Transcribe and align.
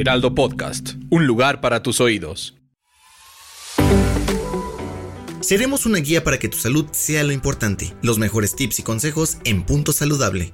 Heraldo 0.00 0.32
Podcast, 0.32 0.90
un 1.10 1.26
lugar 1.26 1.60
para 1.60 1.82
tus 1.82 2.00
oídos. 2.00 2.56
Seremos 5.40 5.86
una 5.86 5.98
guía 5.98 6.22
para 6.22 6.38
que 6.38 6.48
tu 6.48 6.56
salud 6.56 6.86
sea 6.92 7.24
lo 7.24 7.32
importante. 7.32 7.92
Los 8.00 8.16
mejores 8.16 8.54
tips 8.54 8.78
y 8.78 8.82
consejos 8.84 9.38
en 9.42 9.64
Punto 9.64 9.90
Saludable. 9.90 10.52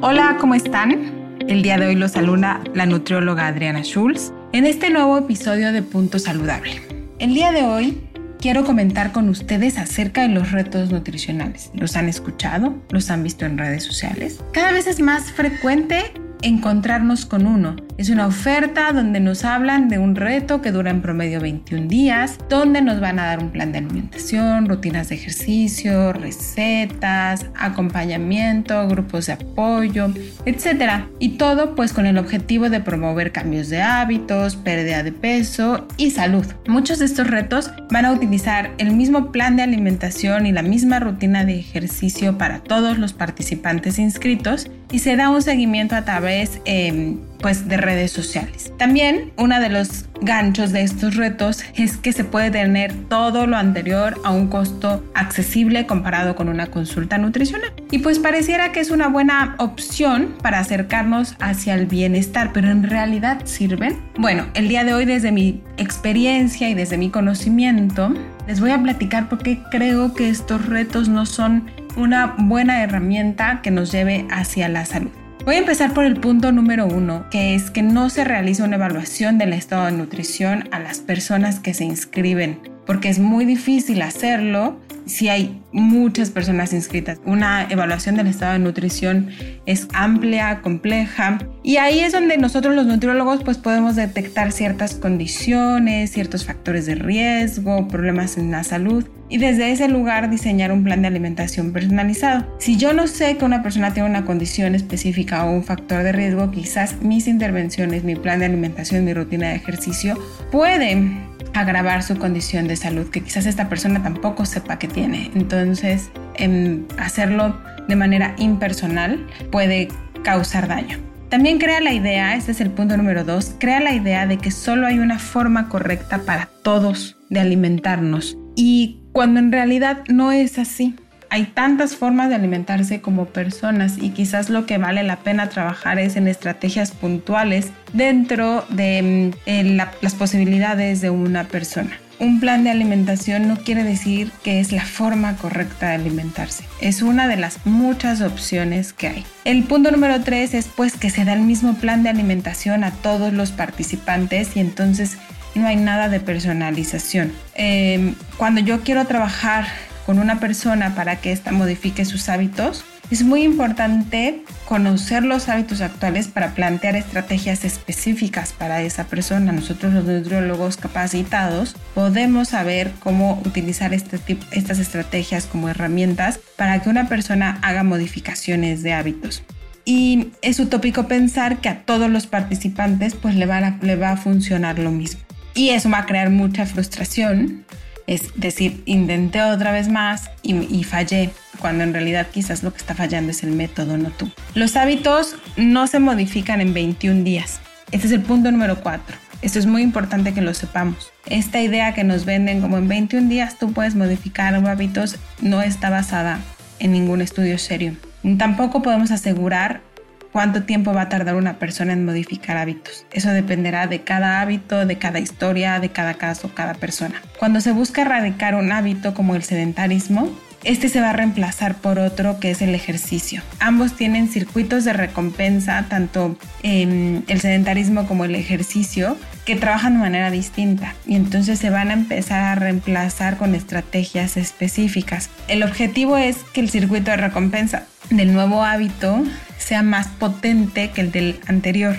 Hola, 0.00 0.38
¿cómo 0.40 0.56
están? 0.56 1.38
El 1.46 1.62
día 1.62 1.78
de 1.78 1.86
hoy 1.86 1.94
los 1.94 2.10
saluda 2.10 2.64
la 2.74 2.86
nutrióloga 2.86 3.46
Adriana 3.46 3.84
Schulz 3.84 4.32
en 4.52 4.66
este 4.66 4.90
nuevo 4.90 5.18
episodio 5.18 5.70
de 5.70 5.82
Punto 5.82 6.18
Saludable. 6.18 6.82
El 7.20 7.32
día 7.32 7.52
de 7.52 7.62
hoy 7.62 8.09
quiero 8.40 8.64
comentar 8.64 9.12
con 9.12 9.28
ustedes 9.28 9.76
acerca 9.76 10.22
de 10.22 10.28
los 10.28 10.50
retos 10.50 10.90
nutricionales. 10.90 11.70
¿Los 11.74 11.96
han 11.96 12.08
escuchado? 12.08 12.74
¿Los 12.90 13.10
han 13.10 13.22
visto 13.22 13.44
en 13.44 13.58
redes 13.58 13.84
sociales? 13.84 14.40
Cada 14.52 14.72
vez 14.72 14.86
es 14.86 15.00
más 15.00 15.30
frecuente 15.30 16.12
encontrarnos 16.42 17.26
con 17.26 17.46
uno. 17.46 17.76
Es 17.98 18.08
una 18.08 18.26
oferta 18.26 18.92
donde 18.92 19.20
nos 19.20 19.44
hablan 19.44 19.88
de 19.88 19.98
un 19.98 20.16
reto 20.16 20.62
que 20.62 20.72
dura 20.72 20.90
en 20.90 21.02
promedio 21.02 21.40
21 21.40 21.86
días, 21.86 22.38
donde 22.48 22.80
nos 22.80 22.98
van 22.98 23.18
a 23.18 23.26
dar 23.26 23.40
un 23.40 23.50
plan 23.50 23.72
de 23.72 23.78
alimentación, 23.78 24.66
rutinas 24.66 25.10
de 25.10 25.16
ejercicio, 25.16 26.12
recetas, 26.14 27.46
acompañamiento, 27.54 28.88
grupos 28.88 29.26
de 29.26 29.34
apoyo, 29.34 30.12
etc. 30.46 31.04
Y 31.18 31.30
todo 31.30 31.74
pues 31.74 31.92
con 31.92 32.06
el 32.06 32.16
objetivo 32.16 32.70
de 32.70 32.80
promover 32.80 33.32
cambios 33.32 33.68
de 33.68 33.82
hábitos, 33.82 34.56
pérdida 34.56 35.02
de 35.02 35.12
peso 35.12 35.86
y 35.98 36.10
salud. 36.10 36.46
Muchos 36.66 37.00
de 37.00 37.04
estos 37.04 37.26
retos 37.26 37.70
van 37.90 38.06
a 38.06 38.12
utilizar 38.12 38.70
el 38.78 38.92
mismo 38.92 39.30
plan 39.30 39.56
de 39.56 39.62
alimentación 39.62 40.46
y 40.46 40.52
la 40.52 40.62
misma 40.62 41.00
rutina 41.00 41.44
de 41.44 41.58
ejercicio 41.58 42.38
para 42.38 42.60
todos 42.60 42.96
los 42.96 43.12
participantes 43.12 43.98
inscritos 43.98 44.70
y 44.90 45.00
se 45.00 45.16
da 45.16 45.30
un 45.30 45.42
seguimiento 45.42 45.94
a 45.94 46.04
través 46.04 46.29
eh, 46.30 47.16
pues 47.40 47.68
de 47.68 47.76
redes 47.76 48.12
sociales. 48.12 48.72
También 48.78 49.32
uno 49.36 49.60
de 49.60 49.68
los 49.68 50.06
ganchos 50.20 50.72
de 50.72 50.82
estos 50.82 51.16
retos 51.16 51.62
es 51.74 51.96
que 51.96 52.12
se 52.12 52.24
puede 52.24 52.50
tener 52.50 52.92
todo 53.08 53.46
lo 53.46 53.56
anterior 53.56 54.20
a 54.24 54.30
un 54.30 54.48
costo 54.48 55.04
accesible 55.14 55.86
comparado 55.86 56.36
con 56.36 56.48
una 56.48 56.66
consulta 56.66 57.18
nutricional. 57.18 57.72
Y 57.90 57.98
pues 57.98 58.18
pareciera 58.18 58.72
que 58.72 58.80
es 58.80 58.90
una 58.90 59.08
buena 59.08 59.54
opción 59.58 60.34
para 60.42 60.58
acercarnos 60.58 61.36
hacia 61.40 61.74
el 61.74 61.86
bienestar, 61.86 62.52
pero 62.52 62.70
en 62.70 62.82
realidad 62.82 63.42
sirven. 63.44 63.98
Bueno, 64.18 64.46
el 64.54 64.68
día 64.68 64.84
de 64.84 64.94
hoy 64.94 65.06
desde 65.06 65.32
mi 65.32 65.62
experiencia 65.76 66.68
y 66.68 66.74
desde 66.74 66.98
mi 66.98 67.10
conocimiento 67.10 68.12
les 68.46 68.60
voy 68.60 68.70
a 68.70 68.82
platicar 68.82 69.28
por 69.28 69.42
qué 69.42 69.60
creo 69.70 70.14
que 70.14 70.28
estos 70.28 70.66
retos 70.66 71.08
no 71.08 71.26
son 71.26 71.70
una 71.96 72.34
buena 72.38 72.82
herramienta 72.82 73.60
que 73.62 73.70
nos 73.70 73.90
lleve 73.92 74.26
hacia 74.30 74.68
la 74.68 74.84
salud. 74.84 75.10
Voy 75.44 75.54
a 75.54 75.58
empezar 75.58 75.94
por 75.94 76.04
el 76.04 76.20
punto 76.20 76.52
número 76.52 76.86
uno, 76.86 77.24
que 77.30 77.54
es 77.54 77.70
que 77.70 77.82
no 77.82 78.10
se 78.10 78.24
realiza 78.24 78.64
una 78.64 78.76
evaluación 78.76 79.38
del 79.38 79.54
estado 79.54 79.86
de 79.86 79.92
nutrición 79.92 80.68
a 80.70 80.78
las 80.78 80.98
personas 80.98 81.60
que 81.60 81.72
se 81.72 81.84
inscriben, 81.84 82.60
porque 82.84 83.08
es 83.08 83.18
muy 83.18 83.46
difícil 83.46 84.02
hacerlo 84.02 84.78
si 85.06 85.28
hay 85.28 85.60
muchas 85.72 86.30
personas 86.30 86.72
inscritas. 86.72 87.20
Una 87.24 87.66
evaluación 87.70 88.16
del 88.16 88.26
estado 88.26 88.54
de 88.54 88.58
nutrición 88.58 89.30
es 89.66 89.88
amplia, 89.92 90.60
compleja 90.62 91.38
y 91.62 91.76
ahí 91.76 92.00
es 92.00 92.12
donde 92.12 92.38
nosotros 92.38 92.74
los 92.74 92.86
nutriólogos 92.86 93.42
pues 93.44 93.58
podemos 93.58 93.96
detectar 93.96 94.52
ciertas 94.52 94.94
condiciones, 94.94 96.12
ciertos 96.12 96.44
factores 96.44 96.86
de 96.86 96.94
riesgo, 96.94 97.88
problemas 97.88 98.36
en 98.36 98.50
la 98.50 98.64
salud 98.64 99.06
y 99.28 99.38
desde 99.38 99.70
ese 99.70 99.88
lugar 99.88 100.28
diseñar 100.28 100.72
un 100.72 100.82
plan 100.82 101.02
de 101.02 101.08
alimentación 101.08 101.72
personalizado. 101.72 102.46
Si 102.58 102.76
yo 102.76 102.92
no 102.92 103.06
sé 103.06 103.36
que 103.36 103.44
una 103.44 103.62
persona 103.62 103.94
tiene 103.94 104.08
una 104.08 104.24
condición 104.24 104.74
específica 104.74 105.44
o 105.44 105.52
un 105.52 105.62
factor 105.62 106.02
de 106.02 106.12
riesgo, 106.12 106.50
quizás 106.50 107.00
mis 107.00 107.28
intervenciones, 107.28 108.02
mi 108.02 108.16
plan 108.16 108.40
de 108.40 108.46
alimentación, 108.46 109.04
mi 109.04 109.14
rutina 109.14 109.50
de 109.50 109.54
ejercicio 109.54 110.18
pueden 110.50 111.29
agravar 111.54 112.02
su 112.02 112.16
condición 112.18 112.68
de 112.68 112.76
salud 112.76 113.08
que 113.10 113.22
quizás 113.22 113.46
esta 113.46 113.68
persona 113.68 114.02
tampoco 114.02 114.44
sepa 114.44 114.78
que 114.78 114.88
tiene. 114.88 115.30
Entonces, 115.34 116.10
en 116.34 116.86
hacerlo 116.98 117.60
de 117.88 117.96
manera 117.96 118.34
impersonal 118.38 119.26
puede 119.50 119.88
causar 120.22 120.68
daño. 120.68 120.98
También 121.28 121.58
crea 121.58 121.80
la 121.80 121.92
idea, 121.92 122.34
este 122.34 122.50
es 122.52 122.60
el 122.60 122.70
punto 122.70 122.96
número 122.96 123.22
dos, 123.22 123.54
crea 123.60 123.80
la 123.80 123.94
idea 123.94 124.26
de 124.26 124.36
que 124.36 124.50
solo 124.50 124.86
hay 124.86 124.98
una 124.98 125.18
forma 125.18 125.68
correcta 125.68 126.18
para 126.26 126.48
todos 126.62 127.16
de 127.28 127.38
alimentarnos 127.38 128.36
y 128.56 129.00
cuando 129.12 129.38
en 129.38 129.52
realidad 129.52 130.02
no 130.08 130.32
es 130.32 130.58
así 130.58 130.96
hay 131.30 131.44
tantas 131.44 131.94
formas 131.94 132.28
de 132.28 132.34
alimentarse 132.34 133.00
como 133.00 133.26
personas 133.26 133.98
y 133.98 134.10
quizás 134.10 134.50
lo 134.50 134.66
que 134.66 134.78
vale 134.78 135.04
la 135.04 135.20
pena 135.20 135.48
trabajar 135.48 135.98
es 136.00 136.16
en 136.16 136.26
estrategias 136.26 136.90
puntuales 136.90 137.68
dentro 137.92 138.64
de 138.68 139.32
mm, 139.46 139.76
las 140.02 140.14
posibilidades 140.14 141.00
de 141.00 141.10
una 141.10 141.44
persona. 141.44 141.96
Un 142.18 142.38
plan 142.38 142.64
de 142.64 142.70
alimentación 142.70 143.48
no 143.48 143.56
quiere 143.56 143.82
decir 143.82 144.30
que 144.42 144.60
es 144.60 144.72
la 144.72 144.84
forma 144.84 145.36
correcta 145.36 145.88
de 145.88 145.94
alimentarse. 145.94 146.64
Es 146.80 147.00
una 147.00 147.28
de 147.28 147.38
las 147.38 147.64
muchas 147.64 148.20
opciones 148.20 148.92
que 148.92 149.08
hay. 149.08 149.24
El 149.46 149.62
punto 149.64 149.90
número 149.90 150.20
tres 150.20 150.52
es 150.52 150.66
pues 150.66 150.96
que 150.96 151.08
se 151.08 151.24
da 151.24 151.32
el 151.32 151.40
mismo 151.40 151.74
plan 151.76 152.02
de 152.02 152.10
alimentación 152.10 152.84
a 152.84 152.90
todos 152.90 153.32
los 153.32 153.52
participantes 153.52 154.54
y 154.54 154.60
entonces 154.60 155.16
no 155.54 155.66
hay 155.66 155.76
nada 155.76 156.08
de 156.10 156.20
personalización. 156.20 157.32
Em, 157.54 158.14
cuando 158.36 158.60
yo 158.60 158.82
quiero 158.82 159.06
trabajar 159.06 159.66
con 160.10 160.18
una 160.18 160.40
persona 160.40 160.96
para 160.96 161.20
que 161.20 161.30
ésta 161.30 161.52
modifique 161.52 162.04
sus 162.04 162.28
hábitos, 162.28 162.84
es 163.12 163.22
muy 163.22 163.44
importante 163.44 164.42
conocer 164.64 165.22
los 165.22 165.48
hábitos 165.48 165.82
actuales 165.82 166.26
para 166.26 166.52
plantear 166.52 166.96
estrategias 166.96 167.64
específicas 167.64 168.52
para 168.52 168.82
esa 168.82 169.04
persona. 169.04 169.52
Nosotros 169.52 169.94
los 169.94 170.04
nutriólogos 170.04 170.78
capacitados 170.78 171.76
podemos 171.94 172.48
saber 172.48 172.90
cómo 172.98 173.40
utilizar 173.46 173.94
este 173.94 174.18
tipo, 174.18 174.44
estas 174.50 174.80
estrategias 174.80 175.46
como 175.46 175.68
herramientas 175.68 176.40
para 176.56 176.82
que 176.82 176.88
una 176.88 177.08
persona 177.08 177.60
haga 177.62 177.84
modificaciones 177.84 178.82
de 178.82 178.94
hábitos. 178.94 179.44
Y 179.84 180.32
es 180.42 180.58
utópico 180.58 181.06
pensar 181.06 181.60
que 181.60 181.68
a 181.68 181.84
todos 181.84 182.10
los 182.10 182.26
participantes 182.26 183.14
pues 183.14 183.36
le 183.36 183.46
va 183.46 183.78
le 183.80 183.94
va 183.94 184.10
a 184.10 184.16
funcionar 184.16 184.80
lo 184.80 184.90
mismo. 184.90 185.20
Y 185.54 185.68
eso 185.68 185.88
va 185.88 185.98
a 185.98 186.06
crear 186.06 186.30
mucha 186.30 186.66
frustración 186.66 187.64
es 188.10 188.32
decir, 188.34 188.82
intenté 188.86 189.40
otra 189.40 189.70
vez 189.70 189.88
más 189.88 190.30
y, 190.42 190.82
fallé, 190.82 191.30
cuando 191.60 191.84
en 191.84 191.92
realidad 191.92 192.26
quizás 192.28 192.64
lo 192.64 192.72
que 192.72 192.78
está 192.78 192.96
fallando 192.96 193.30
es 193.30 193.44
el 193.44 193.52
método, 193.52 193.96
no 193.96 194.10
tú. 194.10 194.28
Los 194.54 194.74
hábitos 194.74 195.36
no 195.56 195.86
se 195.86 196.00
modifican 196.00 196.60
en 196.60 196.74
21 196.74 197.22
días. 197.22 197.60
Este 197.92 198.08
es 198.08 198.12
el 198.12 198.22
punto 198.22 198.50
número 198.50 198.80
4. 198.80 199.16
Esto 199.42 199.60
es 199.60 199.66
muy 199.66 199.82
importante 199.82 200.34
que 200.34 200.40
lo 200.40 200.54
sepamos. 200.54 201.12
Esta 201.26 201.60
idea 201.60 201.94
que 201.94 202.02
nos 202.02 202.24
venden 202.24 202.60
como 202.60 202.78
en 202.78 202.88
21 202.88 203.28
días 203.28 203.58
tú 203.60 203.72
puedes 203.72 203.94
modificar 203.94 204.56
hábitos 204.56 205.14
no 205.40 205.62
está 205.62 205.88
basada 205.88 206.40
en 206.80 206.90
ningún 206.90 207.20
estudio 207.20 207.58
serio. 207.58 207.94
Tampoco 208.38 208.82
podemos 208.82 209.12
asegurar 209.12 209.82
cuánto 210.32 210.62
tiempo 210.62 210.92
va 210.92 211.02
a 211.02 211.08
tardar 211.08 211.36
una 211.36 211.58
persona 211.58 211.92
en 211.92 212.04
modificar 212.04 212.56
hábitos. 212.56 213.06
Eso 213.12 213.30
dependerá 213.30 213.86
de 213.86 214.02
cada 214.02 214.40
hábito, 214.40 214.86
de 214.86 214.98
cada 214.98 215.18
historia, 215.18 215.80
de 215.80 215.90
cada 215.90 216.14
caso, 216.14 216.52
cada 216.54 216.74
persona. 216.74 217.22
Cuando 217.38 217.60
se 217.60 217.72
busca 217.72 218.02
erradicar 218.02 218.54
un 218.54 218.72
hábito 218.72 219.14
como 219.14 219.34
el 219.34 219.42
sedentarismo, 219.42 220.30
este 220.62 220.90
se 220.90 221.00
va 221.00 221.10
a 221.10 221.12
reemplazar 221.14 221.74
por 221.76 221.98
otro 221.98 222.38
que 222.38 222.50
es 222.50 222.60
el 222.60 222.74
ejercicio. 222.74 223.42
Ambos 223.60 223.96
tienen 223.96 224.28
circuitos 224.28 224.84
de 224.84 224.92
recompensa, 224.92 225.86
tanto 225.88 226.36
el 226.62 227.40
sedentarismo 227.40 228.06
como 228.06 228.26
el 228.26 228.34
ejercicio, 228.34 229.16
que 229.46 229.56
trabajan 229.56 229.94
de 229.94 230.00
manera 230.00 230.30
distinta 230.30 230.94
y 231.06 231.16
entonces 231.16 231.58
se 231.58 231.70
van 231.70 231.88
a 231.88 231.94
empezar 231.94 232.42
a 232.42 232.54
reemplazar 232.56 233.38
con 233.38 233.54
estrategias 233.54 234.36
específicas. 234.36 235.30
El 235.48 235.62
objetivo 235.62 236.18
es 236.18 236.36
que 236.52 236.60
el 236.60 236.68
circuito 236.68 237.10
de 237.10 237.16
recompensa 237.16 237.84
del 238.10 238.34
nuevo 238.34 238.62
hábito 238.62 239.24
sea 239.70 239.84
más 239.84 240.08
potente 240.08 240.90
que 240.90 241.00
el 241.00 241.12
del 241.12 241.38
anterior 241.46 241.94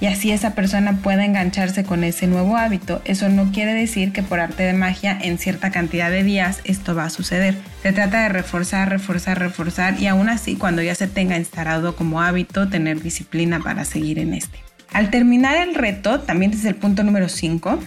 y 0.00 0.06
así 0.06 0.32
esa 0.32 0.56
persona 0.56 0.98
pueda 1.04 1.24
engancharse 1.24 1.84
con 1.84 2.02
ese 2.02 2.26
nuevo 2.26 2.56
hábito. 2.56 3.00
Eso 3.04 3.28
no 3.28 3.52
quiere 3.52 3.74
decir 3.74 4.10
que 4.10 4.24
por 4.24 4.40
arte 4.40 4.64
de 4.64 4.72
magia 4.72 5.16
en 5.22 5.38
cierta 5.38 5.70
cantidad 5.70 6.10
de 6.10 6.24
días 6.24 6.62
esto 6.64 6.96
va 6.96 7.04
a 7.04 7.10
suceder. 7.10 7.54
Se 7.84 7.92
trata 7.92 8.24
de 8.24 8.28
reforzar, 8.28 8.90
reforzar, 8.90 9.38
reforzar 9.38 10.00
y 10.00 10.08
aún 10.08 10.28
así 10.28 10.56
cuando 10.56 10.82
ya 10.82 10.96
se 10.96 11.06
tenga 11.06 11.36
instalado 11.36 11.94
como 11.94 12.20
hábito 12.20 12.68
tener 12.68 13.00
disciplina 13.00 13.60
para 13.60 13.84
seguir 13.84 14.18
en 14.18 14.34
este. 14.34 14.58
Al 14.92 15.10
terminar 15.10 15.56
el 15.56 15.76
reto, 15.76 16.18
también 16.22 16.50
desde 16.50 16.70
el 16.70 16.74
punto 16.74 17.04
número 17.04 17.28
5, 17.28 17.78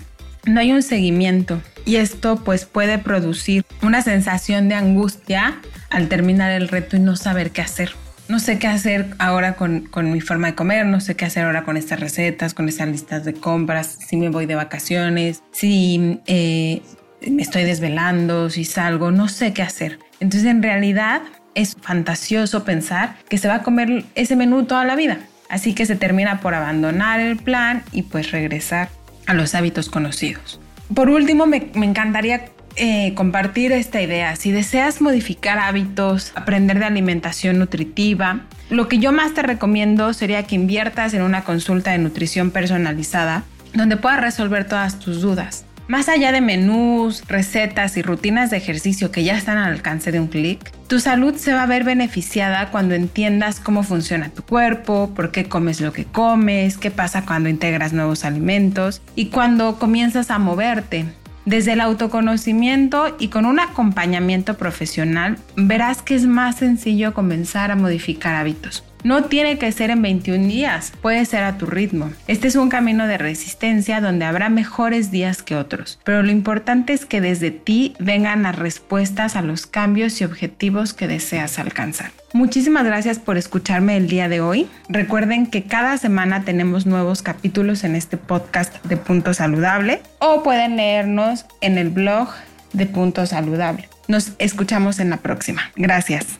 no 0.46 0.60
hay 0.62 0.72
un 0.72 0.82
seguimiento 0.82 1.62
y 1.84 1.98
esto 1.98 2.42
pues 2.42 2.64
puede 2.64 3.00
producir 3.00 3.66
una 3.82 4.02
sensación 4.02 4.70
de 4.70 4.76
angustia 4.76 5.60
al 5.90 6.08
terminar 6.08 6.52
el 6.54 6.70
reto 6.70 6.96
y 6.96 7.02
no 7.02 7.18
saber 7.18 7.52
qué 7.52 7.62
hacer. 7.62 7.92
No 8.28 8.40
sé 8.40 8.58
qué 8.58 8.68
hacer 8.68 9.14
ahora 9.20 9.56
con, 9.56 9.90
mi 10.12 10.22
forma 10.22 10.48
de 10.48 10.56
comer, 10.56 10.86
no 10.86 11.00
sé 11.00 11.16
qué 11.16 11.26
hacer 11.26 11.46
ahora 11.46 11.64
con 11.64 11.78
estas 11.78 12.00
recetas, 12.00 12.54
con 12.54 12.68
estas 12.68 12.88
listas 12.88 13.24
de 13.24 13.34
compras, 13.34 14.00
si 14.08 14.18
me 14.18 14.30
voy 14.30 14.48
de 14.48 14.56
vacaciones, 14.56 15.44
si 15.52 16.20
eh, 16.26 16.82
me 17.30 17.44
estoy 17.44 17.64
desvelando, 17.64 18.50
si 18.50 18.66
salgo, 18.66 19.12
no 19.12 19.28
sé 19.28 19.54
qué 19.54 19.62
hacer. 19.62 20.00
Entonces 20.20 20.50
en 20.50 20.64
realidad 20.64 21.22
es 21.54 21.76
fantasioso 21.80 22.64
pensar 22.64 23.16
que 23.30 23.38
se 23.38 23.48
va 23.48 23.56
a 23.56 23.64
comer 23.64 24.06
ese 24.16 24.36
menú 24.36 24.66
toda 24.66 24.86
la 24.86 24.96
vida. 24.96 25.20
Así 25.50 25.74
que 25.74 25.86
se 25.86 25.96
termina 25.96 26.40
por 26.40 26.56
abandonar 26.56 27.20
el 27.20 27.38
plan 27.38 27.84
y 27.92 28.04
pues 28.04 28.32
regresar 28.32 28.90
a 29.28 29.34
los 29.34 29.56
hábitos 29.56 29.90
conocidos. 29.90 30.60
Por 30.94 31.10
último, 31.10 31.46
me, 31.48 31.72
encantaría 31.76 32.46
eh, 32.76 33.14
compartir 33.16 33.72
esta 33.72 34.02
idea. 34.02 34.36
Si 34.36 34.52
deseas 34.52 35.02
modificar 35.02 35.60
hábitos, 35.60 36.32
aprender 36.36 36.80
de 36.80 36.86
alimentación 36.86 37.60
nutritiva, 37.60 38.42
lo 38.70 38.88
que 38.88 39.00
yo 39.00 39.12
más 39.12 39.34
te 39.34 39.44
recomiendo 39.44 40.14
sería 40.14 40.44
que 40.44 40.56
inviertas 40.56 41.14
en 41.14 41.22
una 41.22 41.44
consulta 41.44 41.92
de 41.92 42.00
nutrición 42.00 42.52
personalizada 42.52 43.44
donde 43.74 43.98
puedas 43.98 44.22
resolver 44.22 44.68
todas 44.68 45.00
tus 45.00 45.22
dudas. 45.22 45.66
Más 45.88 46.10
allá 46.10 46.32
de 46.32 46.42
menús, 46.42 47.24
recetas 47.28 47.96
y 47.96 48.02
rutinas 48.02 48.50
de 48.50 48.58
ejercicio 48.58 49.12
que 49.12 49.24
ya 49.24 49.38
están 49.38 49.58
al 49.58 49.72
alcance 49.72 50.12
de 50.12 50.20
un 50.20 50.28
clic, 50.28 50.72
tu 50.88 51.00
salud 51.00 51.36
se 51.36 51.54
va 51.54 51.64
a 51.64 51.68
ver 51.68 51.84
beneficiada 51.84 52.72
cuando 52.72 52.96
entiendas 52.96 53.60
cómo 53.60 53.84
funciona 53.84 54.30
tu 54.30 54.42
cuerpo, 54.42 55.12
por 55.16 55.32
qué 55.32 55.46
comes 55.46 55.82
lo 55.82 55.94
que 55.94 56.06
comes, 56.06 56.78
qué 56.78 56.90
pasa 56.90 57.24
cuando 57.24 57.50
integras 57.50 57.94
nuevos 57.94 58.26
alimentos 58.26 59.04
y 59.16 59.28
cuando 59.28 59.78
comienzas 59.78 60.32
a 60.32 60.40
moverte. 60.40 61.06
Desde 61.46 61.74
el 61.74 61.82
autoconocimiento 61.82 63.16
y 63.20 63.28
con 63.28 63.46
un 63.46 63.60
acompañamiento 63.60 64.56
profesional, 64.56 65.38
verás 65.56 66.02
que 66.02 66.16
es 66.16 66.26
más 66.26 66.58
sencillo 66.58 67.14
comenzar 67.14 67.70
a 67.70 67.76
modificar 67.76 68.34
hábitos. 68.34 68.84
No 69.06 69.26
tiene 69.26 69.60
que 69.60 69.72
ser 69.72 69.92
en 69.92 70.02
21 70.02 70.48
días, 70.48 70.92
puede 71.00 71.24
ser 71.26 71.44
a 71.44 71.60
tu 71.60 71.68
ritmo. 71.68 72.10
Este 72.28 72.48
es 72.48 72.56
un 72.56 72.70
camino 72.70 73.06
de 73.06 73.20
resistencia 73.20 74.02
donde 74.02 74.26
habrá 74.26 74.50
mejores 74.50 75.12
días 75.12 75.44
que 75.44 75.56
otros, 75.56 76.00
pero 76.04 76.24
lo 76.24 76.32
importante 76.32 76.94
es 76.94 77.06
que 77.06 77.22
desde 77.22 77.52
ti 77.52 77.94
vengan 78.00 78.42
las 78.42 78.56
respuestas 78.56 79.36
a 79.36 79.44
los 79.44 79.68
cambios 79.68 80.20
y 80.20 80.24
objetivos 80.24 80.94
que 80.94 81.08
deseas 81.08 81.60
alcanzar. 81.60 82.10
Muchísimas 82.34 82.84
gracias 82.84 83.20
por 83.20 83.38
escucharme 83.38 83.96
el 83.96 84.08
día 84.08 84.28
de 84.28 84.42
hoy. 84.42 84.68
Recuerden 84.90 85.46
que 85.46 85.66
cada 85.66 86.00
semana 86.00 86.42
tenemos 86.44 86.88
nuevos 86.88 87.22
capítulos 87.22 87.84
en 87.84 87.96
este 87.96 88.18
podcast 88.18 88.84
de 88.86 88.98
Punto 88.98 89.36
Saludable 89.36 90.02
o 90.18 90.42
pueden 90.42 90.78
leernos 90.78 91.46
en 91.62 91.78
el 91.78 91.92
blog 91.92 92.30
de 92.74 92.88
Punto 92.88 93.28
Saludable. 93.28 93.88
Nos 94.08 94.32
escuchamos 94.40 94.98
en 94.98 95.12
la 95.12 95.18
próxima. 95.18 95.62
Gracias. 95.76 96.40